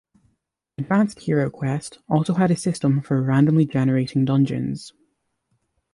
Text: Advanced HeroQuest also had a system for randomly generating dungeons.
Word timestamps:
Advanced 0.79 1.19
HeroQuest 1.19 1.99
also 2.09 2.33
had 2.33 2.49
a 2.49 2.55
system 2.55 3.01
for 3.03 3.21
randomly 3.21 3.67
generating 3.67 4.25
dungeons. 4.25 4.93